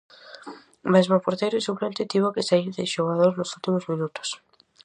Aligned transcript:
Mesmo 0.93 1.13
o 1.17 1.23
porteiro 1.25 1.65
suplente 1.67 2.09
tivo 2.13 2.33
que 2.35 2.47
saír 2.49 2.71
de 2.77 2.91
xogador 2.95 3.31
nos 3.35 3.53
últimos 3.57 3.83
minutos. 3.91 4.29